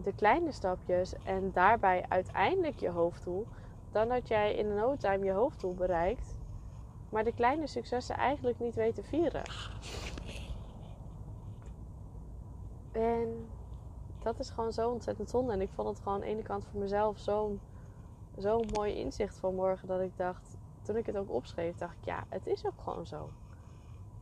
de 0.03 0.13
kleine 0.13 0.53
stapjes 0.53 1.15
en 1.23 1.51
daarbij 1.53 2.05
uiteindelijk 2.09 2.81
je 2.81 2.89
hoofddoel, 2.89 3.47
dan 3.93 4.09
dat 4.09 4.29
jij 4.29 4.55
in 4.55 4.75
no 4.75 4.97
time 4.97 5.25
je 5.25 5.33
hoofddoel 5.33 5.75
bereikt, 5.75 6.35
maar 7.13 7.25
de 7.25 7.33
kleine 7.33 7.67
successen 7.67 8.17
eigenlijk 8.17 8.59
niet 8.59 8.75
weet 8.75 8.95
te 8.95 9.03
vieren. 9.03 9.43
En 12.93 13.49
dat 14.23 14.39
is 14.39 14.51
gewoon 14.51 14.73
zo 14.73 14.91
ontzettend 14.91 15.31
zonde. 15.31 15.53
En 15.53 15.61
ik 15.61 15.71
vond 15.75 15.89
het 15.89 15.99
gewoon 15.99 16.15
aan 16.15 16.21
de 16.21 16.27
ene 16.27 16.43
kant 16.43 16.65
voor 16.65 16.81
mezelf 16.81 17.19
zo'n 17.19 17.61
zo'n 18.37 18.67
mooi 18.73 18.95
inzicht 18.95 19.37
vanmorgen 19.37 19.89
dat 19.89 20.01
ik 20.01 20.17
dacht, 20.17 20.57
toen 20.83 20.97
ik 20.97 21.07
het 21.07 21.17
ook 21.17 21.31
opschreef, 21.31 21.77
dacht 21.77 21.97
ik 22.01 22.05
ja, 22.05 22.25
het 22.29 22.47
is 22.47 22.67
ook 22.67 22.81
gewoon 22.83 23.07
zo. 23.07 23.29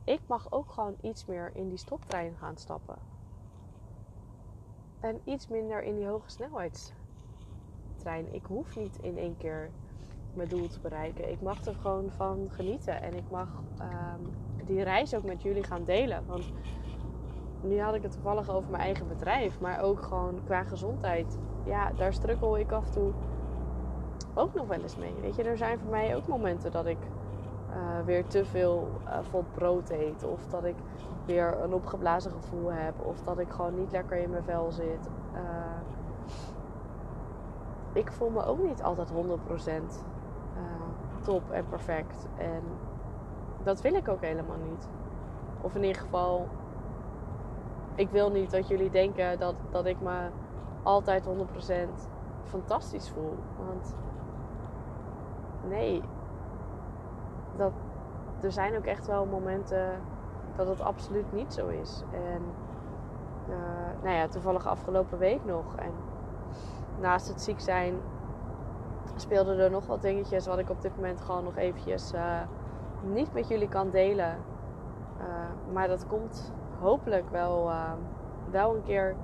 Ik 0.04 0.20
mag 0.26 0.52
ook 0.52 0.70
gewoon 0.70 0.96
iets 1.00 1.24
meer 1.24 1.50
in 1.54 1.68
die 1.68 1.78
stoptrein 1.78 2.36
gaan 2.36 2.56
stappen. 2.56 2.98
En 5.00 5.20
iets 5.24 5.48
minder 5.48 5.82
in 5.82 5.96
die 5.96 6.06
hoge 6.06 6.30
snelheidstrein. 6.30 8.34
Ik 8.34 8.44
hoef 8.44 8.76
niet 8.76 8.96
in 8.96 9.18
één 9.18 9.36
keer 9.36 9.70
mijn 10.34 10.48
doel 10.48 10.68
te 10.68 10.80
bereiken. 10.80 11.30
Ik 11.30 11.40
mag 11.40 11.64
er 11.64 11.74
gewoon 11.74 12.10
van 12.10 12.46
genieten. 12.50 13.02
En 13.02 13.14
ik 13.14 13.30
mag 13.30 13.48
um, 13.80 14.30
die 14.66 14.82
reis 14.82 15.14
ook 15.14 15.24
met 15.24 15.42
jullie 15.42 15.64
gaan 15.64 15.84
delen. 15.84 16.22
Want 16.26 16.52
nu 17.62 17.80
had 17.80 17.94
ik 17.94 18.02
het 18.02 18.12
toevallig 18.12 18.50
over 18.50 18.70
mijn 18.70 18.82
eigen 18.82 19.08
bedrijf. 19.08 19.60
Maar 19.60 19.82
ook 19.82 20.02
gewoon 20.02 20.40
qua 20.44 20.62
gezondheid. 20.62 21.38
Ja, 21.64 21.92
daar 21.92 22.12
strukkel 22.12 22.58
ik 22.58 22.72
af 22.72 22.86
en 22.86 22.92
toe 22.92 23.12
ook 24.34 24.54
nog 24.54 24.66
wel 24.66 24.82
eens 24.82 24.96
mee. 24.96 25.14
Weet 25.20 25.36
je, 25.36 25.42
er 25.42 25.56
zijn 25.56 25.78
voor 25.78 25.90
mij 25.90 26.16
ook 26.16 26.26
momenten 26.26 26.70
dat 26.70 26.86
ik 26.86 26.98
uh, 27.70 28.04
weer 28.04 28.26
te 28.26 28.44
veel 28.44 28.88
uh, 29.04 29.18
vol 29.30 29.44
brood 29.54 29.90
eet. 29.90 30.24
Of 30.24 30.46
dat 30.46 30.64
ik 30.64 30.76
weer 31.24 31.62
een 31.62 31.74
opgeblazen 31.74 32.30
gevoel 32.30 32.72
heb. 32.72 32.94
Of 33.06 33.22
dat 33.22 33.38
ik 33.38 33.50
gewoon 33.50 33.78
niet 33.78 33.92
lekker 33.92 34.16
in 34.16 34.30
mijn 34.30 34.44
vel 34.44 34.70
zit. 34.70 35.08
Uh, 35.34 35.40
ik 37.92 38.12
voel 38.12 38.30
me 38.30 38.44
ook 38.44 38.62
niet 38.62 38.82
altijd 38.82 39.12
100% 39.12 39.14
top 41.20 41.50
en 41.50 41.66
perfect. 41.68 42.28
En 42.36 42.62
dat 43.62 43.80
wil 43.80 43.94
ik 43.94 44.08
ook 44.08 44.20
helemaal 44.20 44.56
niet. 44.70 44.88
Of 45.60 45.74
in 45.74 45.84
ieder 45.84 46.02
geval, 46.02 46.48
ik 47.94 48.10
wil 48.10 48.30
niet 48.30 48.50
dat 48.50 48.68
jullie 48.68 48.90
denken 48.90 49.38
dat, 49.38 49.54
dat 49.70 49.86
ik 49.86 50.00
me 50.00 50.28
altijd 50.82 51.26
100% 51.26 51.30
fantastisch 52.44 53.10
voel. 53.10 53.34
Want 53.66 53.94
nee, 55.68 56.02
dat, 57.56 57.72
er 58.40 58.52
zijn 58.52 58.76
ook 58.76 58.84
echt 58.84 59.06
wel 59.06 59.26
momenten 59.26 60.00
dat 60.56 60.68
het 60.68 60.80
absoluut 60.80 61.32
niet 61.32 61.52
zo 61.52 61.68
is. 61.68 62.04
En 62.12 62.42
uh, 63.48 64.02
nou 64.02 64.16
ja, 64.16 64.28
toevallig 64.28 64.66
afgelopen 64.66 65.18
week 65.18 65.44
nog. 65.44 65.76
En 65.76 65.92
naast 67.00 67.28
het 67.28 67.40
ziek 67.40 67.60
zijn 67.60 67.94
speelden 69.20 69.58
er 69.58 69.70
nog 69.70 69.86
wat 69.86 70.02
dingetjes 70.02 70.46
wat 70.46 70.58
ik 70.58 70.70
op 70.70 70.82
dit 70.82 70.96
moment 70.96 71.20
gewoon 71.20 71.44
nog 71.44 71.56
eventjes 71.56 72.14
uh, 72.14 72.40
niet 73.02 73.32
met 73.32 73.48
jullie 73.48 73.68
kan 73.68 73.90
delen. 73.90 74.36
Uh, 75.18 75.72
maar 75.72 75.88
dat 75.88 76.06
komt 76.06 76.52
hopelijk 76.80 77.30
wel, 77.30 77.70
wel 78.50 78.74
een 78.74 78.82
keer. 78.82 79.14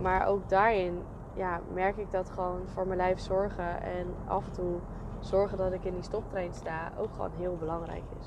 maar 0.00 0.26
ook 0.26 0.48
daarin 0.48 1.02
ja, 1.34 1.60
merk 1.72 1.96
ik 1.96 2.10
dat 2.10 2.30
gewoon 2.30 2.60
voor 2.66 2.86
mijn 2.86 2.98
lijf 2.98 3.20
zorgen 3.20 3.82
en 3.82 4.14
af 4.26 4.46
en 4.46 4.52
toe 4.52 4.78
zorgen 5.20 5.58
dat 5.58 5.72
ik 5.72 5.84
in 5.84 5.94
die 5.94 6.02
stoptrein 6.02 6.54
sta 6.54 6.92
ook 6.98 7.12
gewoon 7.14 7.30
heel 7.36 7.56
belangrijk 7.56 8.04
is. 8.20 8.26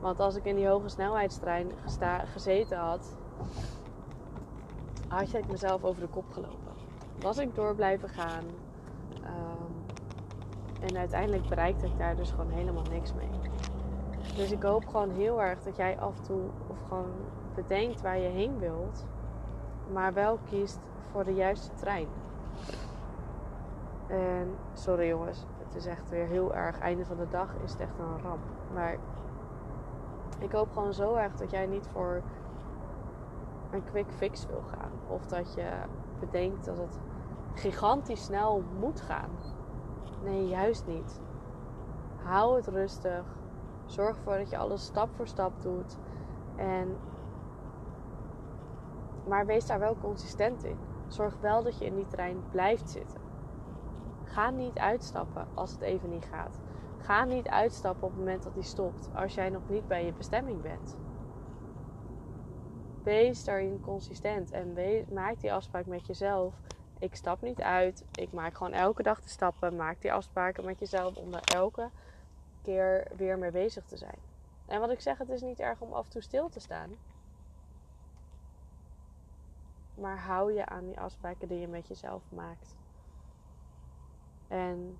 Want 0.00 0.20
als 0.20 0.36
ik 0.36 0.44
in 0.44 0.56
die 0.56 0.68
hoge 0.68 0.88
snelheidstrein 0.88 1.70
gezeten 2.32 2.78
had, 2.78 3.16
had 5.08 5.34
ik 5.34 5.50
mezelf 5.50 5.84
over 5.84 6.00
de 6.00 6.08
kop 6.08 6.32
gelopen. 6.32 6.72
Was 7.20 7.38
ik 7.38 7.54
door 7.54 7.74
blijven 7.74 8.08
gaan. 8.08 8.44
En 10.86 10.96
uiteindelijk 10.96 11.48
bereikte 11.48 11.86
ik 11.86 11.98
daar 11.98 12.16
dus 12.16 12.30
gewoon 12.30 12.50
helemaal 12.50 12.84
niks 12.90 13.14
mee. 13.14 13.30
Dus 14.36 14.52
ik 14.52 14.62
hoop 14.62 14.86
gewoon 14.86 15.10
heel 15.10 15.42
erg 15.42 15.62
dat 15.62 15.76
jij 15.76 15.98
af 15.98 16.16
en 16.16 16.22
toe 16.22 16.42
of 16.66 16.78
gewoon 16.88 17.12
bedenkt 17.54 18.00
waar 18.00 18.18
je 18.18 18.28
heen 18.28 18.58
wilt. 18.58 19.06
Maar 19.92 20.12
wel 20.12 20.38
kiest 20.48 20.78
voor 21.10 21.24
de 21.24 21.34
juiste 21.34 21.74
trein. 21.74 22.08
En 24.06 24.54
sorry 24.72 25.08
jongens, 25.08 25.44
het 25.64 25.74
is 25.74 25.86
echt 25.86 26.10
weer 26.10 26.26
heel 26.26 26.54
erg. 26.54 26.78
Einde 26.78 27.04
van 27.04 27.16
de 27.16 27.28
dag 27.28 27.54
is 27.64 27.72
het 27.72 27.80
echt 27.80 27.98
een 27.98 28.22
ramp. 28.22 28.42
Maar 28.72 28.96
ik 30.38 30.52
hoop 30.52 30.72
gewoon 30.72 30.94
zo 30.94 31.14
erg 31.14 31.34
dat 31.34 31.50
jij 31.50 31.66
niet 31.66 31.86
voor 31.92 32.22
een 33.70 33.84
quick 33.84 34.12
fix 34.12 34.46
wil 34.46 34.62
gaan. 34.70 34.90
Of 35.08 35.26
dat 35.26 35.54
je 35.54 35.70
bedenkt 36.20 36.64
dat 36.64 36.78
het 36.78 36.98
gigantisch 37.54 38.24
snel 38.24 38.62
moet 38.80 39.00
gaan. 39.00 39.30
Nee, 40.24 40.48
juist 40.48 40.86
niet. 40.86 41.20
Hou 42.22 42.56
het 42.56 42.66
rustig. 42.66 43.24
Zorg 43.86 44.16
ervoor 44.16 44.38
dat 44.38 44.50
je 44.50 44.56
alles 44.56 44.84
stap 44.84 45.08
voor 45.16 45.26
stap 45.26 45.62
doet. 45.62 45.96
En 46.56 46.96
maar 49.26 49.46
wees 49.46 49.66
daar 49.66 49.78
wel 49.78 49.96
consistent 50.00 50.64
in. 50.64 50.76
Zorg 51.08 51.36
wel 51.40 51.62
dat 51.62 51.78
je 51.78 51.84
in 51.84 51.94
die 51.94 52.06
trein 52.06 52.42
blijft 52.50 52.90
zitten. 52.90 53.20
Ga 54.24 54.50
niet 54.50 54.78
uitstappen 54.78 55.46
als 55.54 55.72
het 55.72 55.80
even 55.80 56.10
niet 56.10 56.24
gaat. 56.24 56.60
Ga 56.98 57.24
niet 57.24 57.48
uitstappen 57.48 58.02
op 58.02 58.10
het 58.10 58.18
moment 58.18 58.42
dat 58.42 58.54
die 58.54 58.62
stopt 58.62 59.10
als 59.14 59.34
jij 59.34 59.50
nog 59.50 59.62
niet 59.68 59.88
bij 59.88 60.04
je 60.04 60.12
bestemming 60.12 60.62
bent. 60.62 60.96
Wees 63.02 63.44
daarin 63.44 63.80
consistent 63.80 64.50
en 64.50 64.76
maak 65.12 65.40
die 65.40 65.52
afspraak 65.52 65.86
met 65.86 66.06
jezelf. 66.06 66.60
Ik 67.04 67.14
stap 67.14 67.42
niet 67.42 67.60
uit. 67.60 68.04
Ik 68.14 68.32
maak 68.32 68.56
gewoon 68.56 68.72
elke 68.72 69.02
dag 69.02 69.20
de 69.20 69.28
stappen. 69.28 69.76
Maak 69.76 70.00
die 70.00 70.12
afspraken 70.12 70.64
met 70.64 70.78
jezelf 70.78 71.16
om 71.16 71.30
daar 71.30 71.42
elke 71.54 71.90
keer 72.62 73.06
weer 73.16 73.38
mee 73.38 73.50
bezig 73.50 73.84
te 73.84 73.96
zijn. 73.96 74.18
En 74.66 74.80
wat 74.80 74.90
ik 74.90 75.00
zeg, 75.00 75.18
het 75.18 75.28
is 75.28 75.40
niet 75.40 75.60
erg 75.60 75.80
om 75.80 75.92
af 75.92 76.04
en 76.04 76.10
toe 76.10 76.22
stil 76.22 76.48
te 76.48 76.60
staan. 76.60 76.90
Maar 79.94 80.18
hou 80.18 80.52
je 80.52 80.66
aan 80.66 80.86
die 80.86 81.00
afspraken 81.00 81.48
die 81.48 81.60
je 81.60 81.68
met 81.68 81.88
jezelf 81.88 82.22
maakt. 82.28 82.76
En 84.48 84.98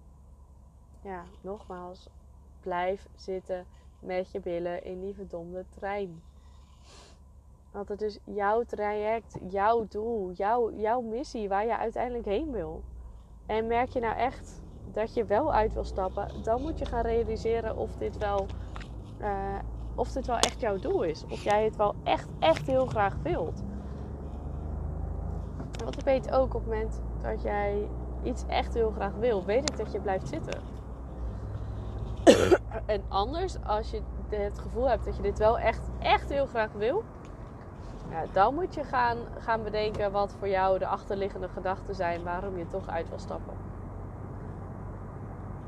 ja, 1.00 1.24
nogmaals, 1.40 2.08
blijf 2.60 3.08
zitten 3.14 3.66
met 3.98 4.30
je 4.30 4.40
billen 4.40 4.84
in 4.84 5.00
die 5.00 5.14
verdomde 5.14 5.64
trein. 5.68 6.22
Want 7.74 7.88
het 7.88 8.02
is 8.02 8.18
jouw 8.24 8.62
traject, 8.62 9.38
jouw 9.48 9.86
doel, 9.88 10.30
jouw, 10.32 10.72
jouw 10.72 11.00
missie 11.00 11.48
waar 11.48 11.66
je 11.66 11.78
uiteindelijk 11.78 12.24
heen 12.24 12.52
wil. 12.52 12.82
En 13.46 13.66
merk 13.66 13.88
je 13.88 14.00
nou 14.00 14.16
echt 14.16 14.62
dat 14.92 15.14
je 15.14 15.24
wel 15.24 15.52
uit 15.52 15.72
wil 15.72 15.84
stappen, 15.84 16.28
dan 16.42 16.62
moet 16.62 16.78
je 16.78 16.84
gaan 16.84 17.02
realiseren 17.02 17.76
of 17.76 17.96
dit 17.96 18.18
wel, 18.18 18.46
uh, 19.20 19.58
of 19.94 20.12
dit 20.12 20.26
wel 20.26 20.38
echt 20.38 20.60
jouw 20.60 20.78
doel 20.78 21.02
is. 21.02 21.24
Of 21.30 21.42
jij 21.42 21.64
het 21.64 21.76
wel 21.76 21.94
echt, 22.02 22.28
echt 22.38 22.66
heel 22.66 22.86
graag 22.86 23.16
wilt. 23.22 23.62
Want 25.84 25.98
ik 25.98 26.04
weet 26.04 26.30
ook 26.30 26.54
op 26.54 26.60
het 26.60 26.70
moment 26.70 27.00
dat 27.22 27.42
jij 27.42 27.88
iets 28.22 28.44
echt 28.46 28.74
heel 28.74 28.90
graag 28.90 29.14
wil, 29.14 29.44
weet 29.44 29.70
ik 29.70 29.76
dat 29.76 29.92
je 29.92 30.00
blijft 30.00 30.28
zitten. 30.28 30.60
en 32.86 33.02
anders, 33.08 33.56
als 33.64 33.90
je 33.90 34.00
het 34.28 34.58
gevoel 34.58 34.88
hebt 34.88 35.04
dat 35.04 35.16
je 35.16 35.22
dit 35.22 35.38
wel 35.38 35.58
echt, 35.58 35.88
echt 35.98 36.28
heel 36.28 36.46
graag 36.46 36.72
wil, 36.72 37.04
ja, 38.10 38.24
dan 38.32 38.54
moet 38.54 38.74
je 38.74 38.84
gaan, 38.84 39.18
gaan 39.38 39.62
bedenken 39.62 40.12
wat 40.12 40.34
voor 40.38 40.48
jou 40.48 40.78
de 40.78 40.86
achterliggende 40.86 41.48
gedachten 41.48 41.94
zijn 41.94 42.22
waarom 42.22 42.58
je 42.58 42.66
toch 42.66 42.88
uit 42.88 43.08
wil 43.08 43.18
stappen. 43.18 43.54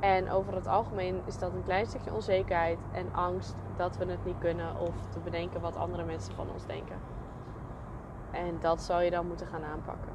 En 0.00 0.30
over 0.30 0.54
het 0.54 0.66
algemeen 0.66 1.20
is 1.24 1.38
dat 1.38 1.52
een 1.52 1.64
klein 1.64 1.86
stukje 1.86 2.12
onzekerheid 2.14 2.78
en 2.92 3.06
angst 3.12 3.54
dat 3.76 3.96
we 3.96 4.04
het 4.04 4.24
niet 4.24 4.38
kunnen 4.38 4.80
of 4.80 4.94
te 5.10 5.18
bedenken 5.18 5.60
wat 5.60 5.76
andere 5.76 6.04
mensen 6.04 6.34
van 6.34 6.46
ons 6.52 6.66
denken. 6.66 6.96
En 8.30 8.58
dat 8.60 8.82
zou 8.82 9.02
je 9.02 9.10
dan 9.10 9.26
moeten 9.26 9.46
gaan 9.46 9.64
aanpakken. 9.64 10.12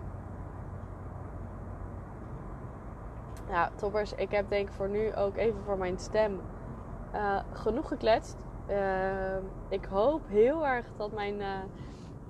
Ja, 3.50 3.70
toppers. 3.76 4.14
Ik 4.14 4.32
heb 4.32 4.50
denk 4.50 4.68
ik 4.68 4.74
voor 4.74 4.90
nu 4.90 5.16
ook 5.16 5.38
even 5.38 5.60
voor 5.64 5.78
mijn 5.78 6.00
stem 6.00 6.42
uh, 7.14 7.40
genoeg 7.52 7.88
gekletst. 7.88 8.38
Uh, 8.70 8.78
ik 9.70 9.86
hoop 9.86 10.22
heel 10.28 10.68
erg 10.68 10.86
dat 10.98 11.12
mijn, 11.12 11.40
uh, 11.40 11.48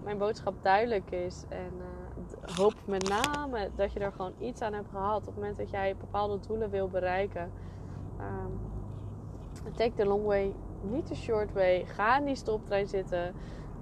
mijn 0.03 0.17
boodschap 0.17 0.53
duidelijk 0.61 1.11
is. 1.11 1.45
En 1.49 1.71
hoop 2.55 2.73
met 2.85 3.09
name 3.09 3.69
dat 3.75 3.93
je 3.93 3.99
er 3.99 4.11
gewoon 4.11 4.33
iets 4.39 4.61
aan 4.61 4.73
hebt 4.73 4.89
gehad. 4.89 5.19
Op 5.19 5.25
het 5.25 5.35
moment 5.35 5.57
dat 5.57 5.69
jij 5.69 5.95
bepaalde 5.95 6.39
doelen 6.47 6.69
wil 6.69 6.87
bereiken. 6.87 7.51
Um, 8.19 8.59
take 9.75 9.93
the 9.95 10.05
long 10.05 10.25
way 10.25 10.53
niet 10.81 11.07
de 11.07 11.15
short 11.15 11.53
way. 11.53 11.85
Ga 11.85 12.17
in 12.17 12.25
die 12.25 12.35
stoptrein 12.35 12.87
zitten. 12.87 13.33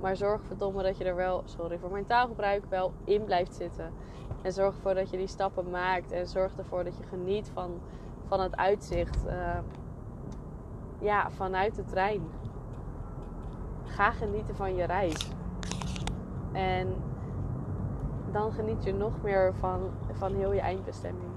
Maar 0.02 0.16
zorg 0.16 0.42
verdomme 0.44 0.84
dat 0.84 0.98
je 0.98 1.04
er 1.04 1.16
wel, 1.16 1.42
sorry 1.46 1.78
voor 1.78 1.92
mijn 1.92 2.06
taalgebruik, 2.06 2.66
wel 2.70 2.94
in 3.04 3.24
blijft 3.24 3.56
zitten. 3.56 3.94
En 4.42 4.54
zorg 4.54 4.76
ervoor 4.76 4.94
dat 4.94 5.10
je 5.10 5.18
die 5.18 5.28
stappen 5.28 5.70
maakt. 5.70 6.12
En 6.12 6.28
zorg 6.28 6.58
ervoor 6.58 6.84
dat 6.84 6.98
je 6.98 7.04
geniet 7.04 7.50
van, 7.54 7.80
van 8.28 8.40
het 8.40 8.56
uitzicht. 8.56 9.26
Uh, 9.26 9.58
ja, 11.00 11.32
vanuit 11.32 11.76
de 11.76 11.84
trein. 11.84 12.22
Ga 13.84 14.12
genieten 14.12 14.56
van 14.56 14.76
je 14.76 14.84
reis. 14.84 15.30
En 16.52 16.96
dan 18.32 18.52
geniet 18.52 18.84
je 18.84 18.94
nog 18.94 19.14
meer 19.22 19.54
van, 19.60 19.90
van 20.12 20.34
heel 20.36 20.54
je 20.54 20.62
eindbestemming. 20.62 21.32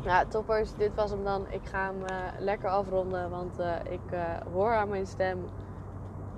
Ja, 0.00 0.24
toppers, 0.24 0.74
dit 0.74 0.94
was 0.94 1.10
hem 1.10 1.24
dan. 1.24 1.46
Ik 1.48 1.64
ga 1.64 1.84
hem 1.84 2.00
uh, 2.00 2.16
lekker 2.38 2.68
afronden, 2.68 3.30
want 3.30 3.60
uh, 3.60 3.74
ik 3.90 4.12
uh, 4.12 4.20
hoor 4.52 4.74
aan 4.74 4.88
mijn 4.88 5.06
stem 5.06 5.38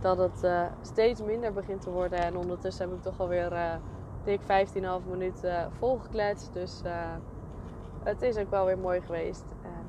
dat 0.01 0.19
het 0.19 0.47
steeds 0.81 1.23
minder 1.23 1.53
begint 1.53 1.81
te 1.81 1.91
worden. 1.91 2.19
En 2.19 2.37
ondertussen 2.37 2.89
heb 2.89 2.97
ik 2.97 3.03
toch 3.03 3.21
alweer 3.21 3.81
dik 4.25 4.41
15,5 4.41 4.47
minuten 5.11 5.73
volgekletst. 5.79 6.53
Dus 6.53 6.83
het 8.03 8.23
is 8.23 8.37
ook 8.37 8.51
wel 8.51 8.65
weer 8.65 8.79
mooi 8.79 9.01
geweest. 9.01 9.45
En, 9.63 9.87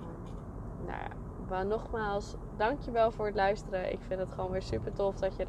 nou 0.86 1.00
ja, 1.00 1.08
maar 1.50 1.66
nogmaals, 1.66 2.36
dankjewel 2.58 3.12
voor 3.12 3.26
het 3.26 3.36
luisteren. 3.36 3.92
Ik 3.92 4.00
vind 4.08 4.20
het 4.20 4.34
gewoon 4.34 4.52
weer 4.52 4.62
super 4.62 4.94
tof 4.94 5.16
dat 5.16 5.36
je 5.36 5.46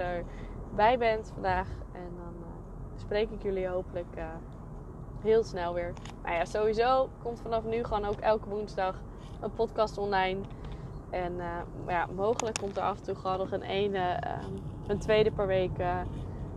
erbij 0.72 0.98
bent 0.98 1.30
vandaag. 1.32 1.68
En 1.92 2.10
dan 2.16 2.34
spreek 2.96 3.30
ik 3.30 3.42
jullie 3.42 3.68
hopelijk 3.68 4.16
heel 5.22 5.44
snel 5.44 5.74
weer. 5.74 5.94
Maar 6.22 6.32
ja, 6.32 6.44
sowieso 6.44 7.08
komt 7.22 7.40
vanaf 7.40 7.64
nu 7.64 7.84
gewoon 7.84 8.04
ook 8.04 8.20
elke 8.20 8.48
woensdag 8.48 8.94
een 9.40 9.52
podcast 9.52 9.98
online. 9.98 10.40
En 11.10 11.32
uh, 11.32 11.46
ja, 11.86 12.06
mogelijk 12.14 12.56
komt 12.56 12.76
er 12.76 12.82
af 12.82 12.96
en 12.96 13.02
toe 13.02 13.14
gewoon 13.14 13.38
nog 13.38 13.52
een 13.52 13.62
ene, 13.62 14.22
een 14.86 14.98
tweede 14.98 15.30
per 15.30 15.46
week 15.46 15.76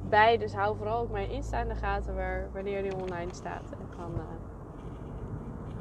bij. 0.10 0.38
Dus 0.38 0.54
hou 0.54 0.78
vooral 0.78 1.02
ook 1.02 1.12
mijn 1.12 1.30
Insta 1.30 1.62
in 1.62 1.68
de 1.68 1.76
gaten 1.76 2.16
wanneer 2.54 2.82
die 2.82 2.96
online 2.96 3.34
staat. 3.34 3.72
En 3.72 3.88
dan 3.98 4.22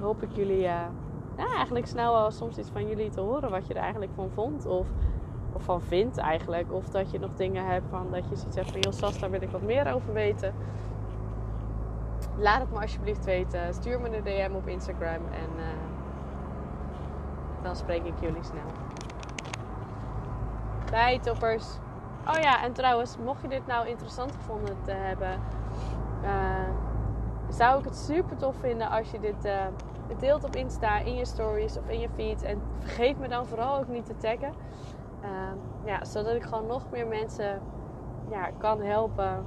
hoop 0.00 0.22
ik 0.22 0.32
jullie 0.32 0.60
ja, 0.60 0.90
eigenlijk 1.36 1.86
snel 1.86 2.12
wel 2.12 2.30
soms 2.30 2.58
iets 2.58 2.70
van 2.70 2.88
jullie 2.88 3.10
te 3.10 3.20
horen. 3.20 3.50
Wat 3.50 3.66
je 3.66 3.74
er 3.74 3.80
eigenlijk 3.80 4.12
van 4.14 4.30
vond. 4.30 4.66
Of, 4.66 4.86
of 5.54 5.62
van 5.62 5.82
vindt 5.82 6.18
eigenlijk. 6.18 6.72
Of 6.72 6.88
dat 6.88 7.10
je 7.10 7.18
nog 7.18 7.30
dingen 7.34 7.66
hebt 7.66 7.86
van 7.90 8.10
dat 8.10 8.28
je 8.28 8.36
zoiets 8.36 8.56
hebt 8.56 8.70
van... 8.70 8.80
Heel 8.80 8.92
Sas, 8.92 9.18
daar 9.18 9.30
wil 9.30 9.42
ik 9.42 9.50
wat 9.50 9.62
meer 9.62 9.94
over 9.94 10.12
weten. 10.12 10.54
Laat 12.36 12.60
het 12.60 12.72
me 12.72 12.80
alsjeblieft 12.80 13.24
weten. 13.24 13.74
Stuur 13.74 14.00
me 14.00 14.16
een 14.16 14.24
DM 14.24 14.54
op 14.54 14.68
Instagram 14.68 15.22
en 15.32 15.50
uh, 15.56 15.64
dan 17.62 17.76
spreek 17.76 18.04
ik 18.04 18.14
jullie 18.20 18.42
snel. 18.42 18.70
Bye 20.90 21.20
toppers. 21.20 21.66
Oh 22.26 22.40
ja, 22.40 22.62
en 22.62 22.72
trouwens, 22.72 23.16
mocht 23.24 23.42
je 23.42 23.48
dit 23.48 23.66
nou 23.66 23.88
interessant 23.88 24.32
gevonden 24.32 24.76
te 24.84 24.92
hebben, 24.92 25.40
uh, 26.22 26.68
zou 27.48 27.78
ik 27.78 27.84
het 27.84 27.96
super 27.96 28.36
tof 28.36 28.54
vinden 28.60 28.90
als 28.90 29.10
je 29.10 29.20
dit 29.20 29.44
uh, 29.44 29.52
deelt 30.18 30.44
op 30.44 30.56
Insta, 30.56 30.98
in 30.98 31.14
je 31.14 31.24
stories 31.24 31.78
of 31.78 31.88
in 31.88 32.00
je 32.00 32.08
feed. 32.14 32.42
En 32.42 32.62
vergeet 32.78 33.18
me 33.18 33.28
dan 33.28 33.46
vooral 33.46 33.78
ook 33.78 33.88
niet 33.88 34.06
te 34.06 34.16
taggen. 34.16 34.52
Ja, 35.84 36.04
zodat 36.04 36.34
ik 36.34 36.42
gewoon 36.42 36.66
nog 36.66 36.82
meer 36.90 37.06
mensen 37.06 37.60
ja, 38.30 38.50
kan 38.58 38.80
helpen 38.80 39.44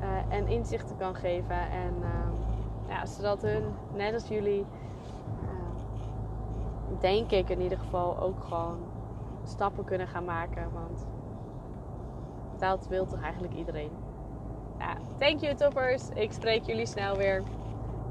uh, 0.00 0.36
en 0.36 0.46
inzichten 0.46 0.96
kan 0.96 1.14
geven. 1.14 1.70
En 1.70 1.94
uh, 2.00 2.88
ja, 2.88 3.06
zodat 3.06 3.42
hun, 3.42 3.64
net 3.94 4.14
als 4.14 4.28
jullie, 4.28 4.66
uh, 5.42 7.00
denk 7.00 7.30
ik 7.30 7.48
in 7.48 7.60
ieder 7.60 7.78
geval 7.78 8.18
ook 8.20 8.44
gewoon 8.44 8.78
stappen 9.44 9.84
kunnen 9.84 10.06
gaan 10.06 10.24
maken. 10.24 10.68
Want 10.72 11.06
dat 12.58 12.86
wil 12.88 13.06
toch 13.06 13.22
eigenlijk 13.22 13.54
iedereen. 13.54 13.90
Ja, 14.78 14.94
thank 15.18 15.40
you 15.40 15.54
toppers. 15.54 16.08
Ik 16.08 16.32
spreek 16.32 16.62
jullie 16.62 16.86
snel 16.86 17.16
weer. 17.16 17.42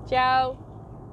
Ciao. 0.06 0.69